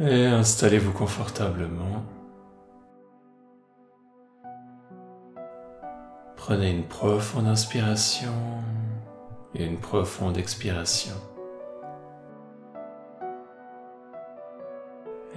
[0.00, 2.04] Et installez-vous confortablement.
[6.36, 8.32] Prenez une profonde inspiration
[9.56, 11.16] et une profonde expiration.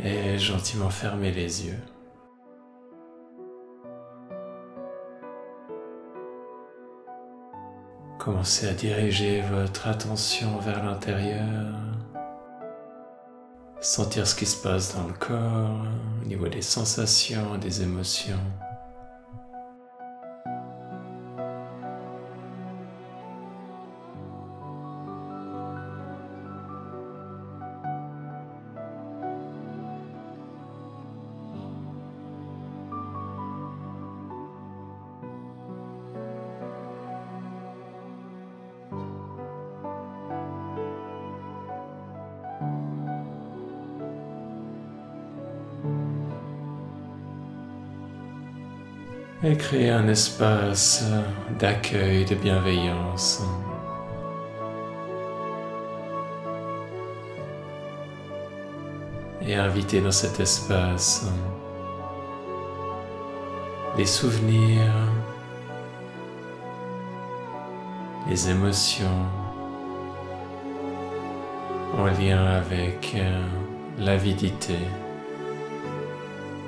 [0.03, 1.81] Et gentiment fermez les yeux.
[8.19, 11.90] Commencez à diriger votre attention vers l'intérieur.
[13.83, 15.81] Sentir ce qui se passe dans le corps,
[16.21, 18.37] au niveau des sensations, des émotions.
[49.43, 51.03] Et créer un espace
[51.59, 53.43] d'accueil, de bienveillance.
[59.47, 61.25] Et inviter dans cet espace
[63.97, 64.93] les souvenirs,
[68.29, 69.25] les émotions
[71.97, 73.17] en lien avec
[73.97, 74.77] l'avidité,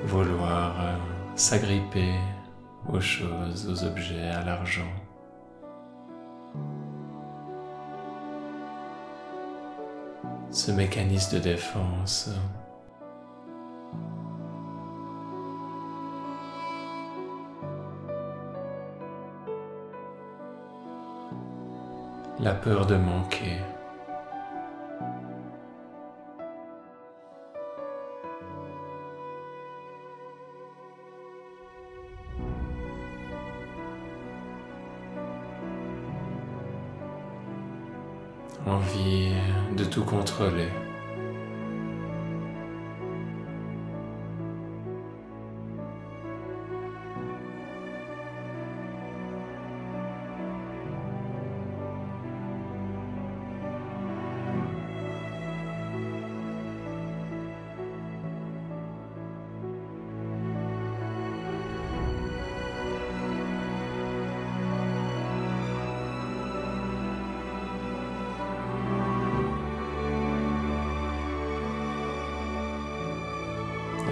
[0.05, 0.95] vouloir euh,
[1.35, 2.15] s'agripper
[2.91, 4.81] aux choses, aux objets, à l'argent.
[10.51, 12.29] Ce mécanisme de défense
[22.39, 23.57] la peur de manquer.
[38.65, 39.33] Envie
[39.75, 40.69] de tout contrôler.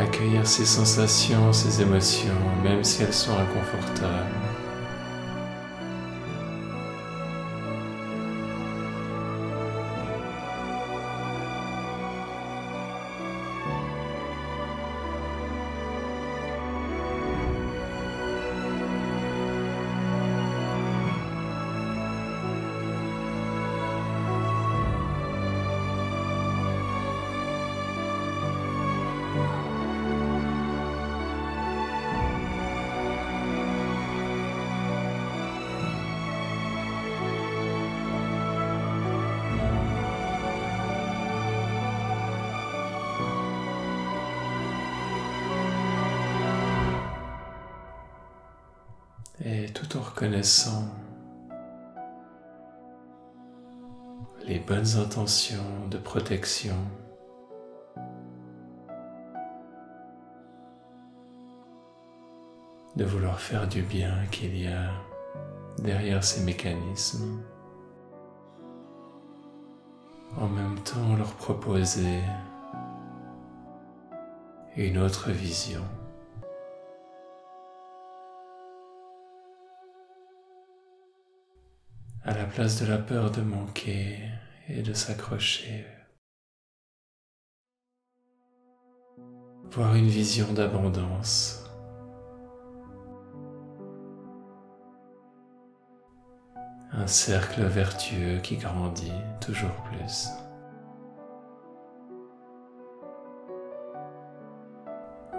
[0.02, 4.41] Accueillir ces sensations, ces émotions, même si elles sont inconfortables.
[50.12, 50.84] Reconnaissant
[54.46, 56.76] les bonnes intentions de protection.
[62.98, 64.92] de vouloir faire du bien qu'il y a
[65.80, 67.42] derrière ces mécanismes.
[70.38, 72.20] En même temps leur proposer
[74.76, 75.86] une autre vision.
[82.24, 84.20] À la place de la peur de manquer
[84.68, 85.86] et de s'accrocher.
[89.72, 91.64] Voir une vision d'abondance.
[96.92, 100.28] Un cercle vertueux qui grandit toujours plus.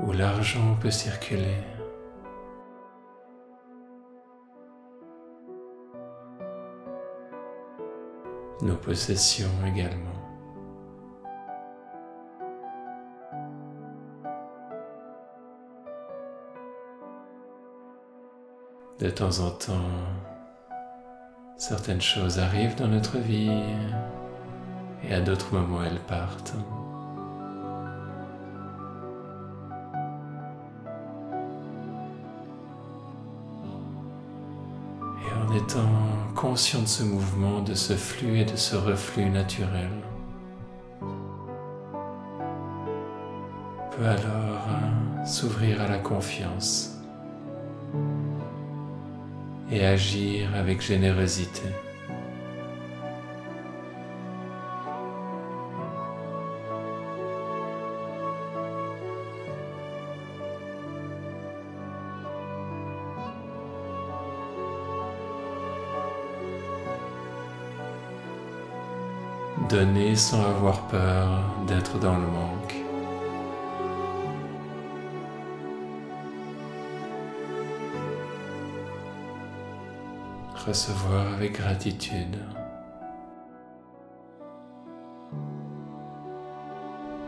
[0.00, 1.58] Où l'argent peut circuler
[8.62, 10.08] nos possessions également.
[19.00, 19.90] De temps en temps,
[21.56, 23.50] certaines choses arrivent dans notre vie
[25.02, 26.54] et à d'autres moments elles partent.
[35.26, 36.11] Et en étant
[36.42, 39.92] conscient de ce mouvement, de ce flux et de ce reflux naturel.
[43.96, 46.98] peut alors euh, s'ouvrir à la confiance
[49.70, 51.62] et agir avec générosité.
[69.72, 71.30] Donner sans avoir peur
[71.66, 72.76] d'être dans le manque.
[80.66, 82.36] Recevoir avec gratitude.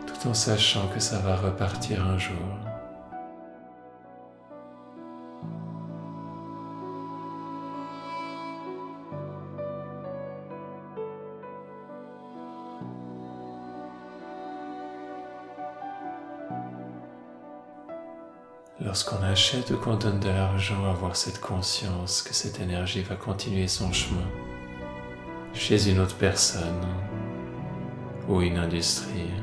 [0.07, 2.74] Tout en sachant que ça va repartir un jour.
[19.35, 23.93] Achète ou qu'on donne de l'argent, avoir cette conscience que cette énergie va continuer son
[23.93, 24.29] chemin
[25.53, 26.87] chez une autre personne
[28.29, 29.35] ou une industrie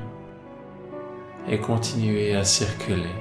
[1.50, 3.18] et continuer à circuler.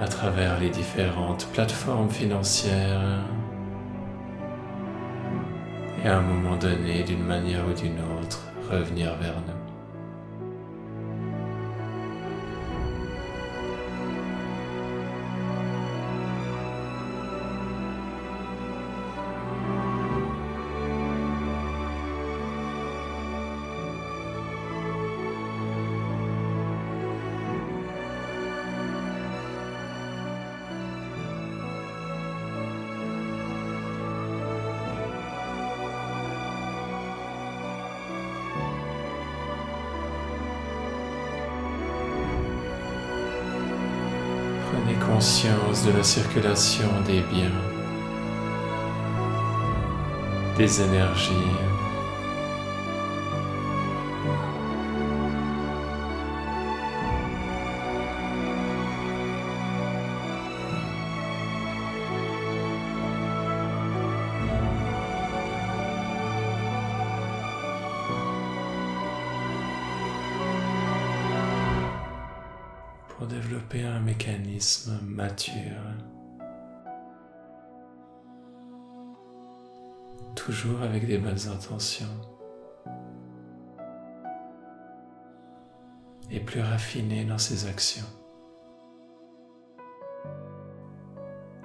[0.00, 3.24] à travers les différentes plateformes financières
[6.04, 9.51] et à un moment donné, d'une manière ou d'une autre, revenir vers nous.
[45.22, 47.60] Conscience de la circulation des biens,
[50.58, 51.71] des énergies.
[73.80, 75.54] Un mécanisme mature,
[80.34, 82.06] toujours avec des bonnes intentions.
[86.30, 88.06] Et plus raffiné dans ses actions,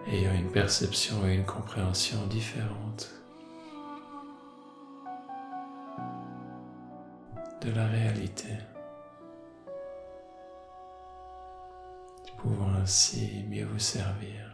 [0.07, 3.09] ayant une perception et une compréhension différentes.
[7.61, 8.49] De la réalité.
[12.37, 14.46] Pouvant ainsi mieux vous servir.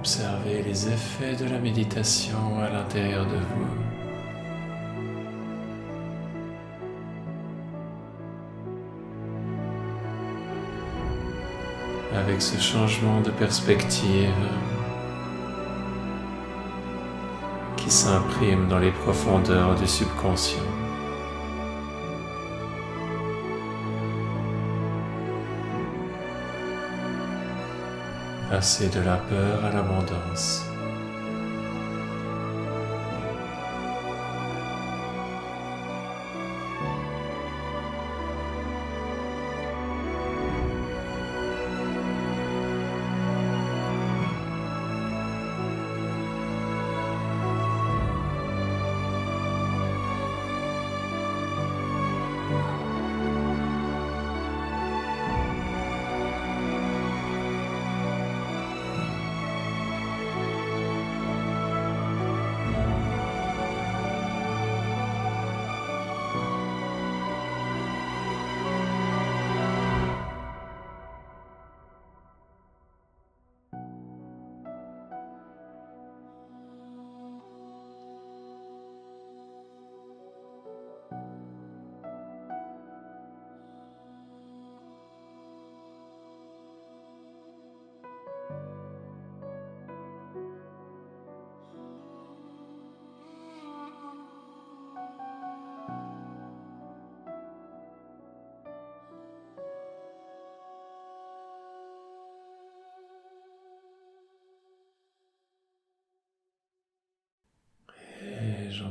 [0.00, 3.68] Observez les effets de la méditation à l'intérieur de vous.
[12.16, 14.30] Avec ce changement de perspective
[17.76, 20.79] qui s'imprime dans les profondeurs du subconscient.
[28.50, 30.59] Passer de la peur à l'abondance.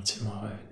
[0.05, 0.68] Gentiment revenir.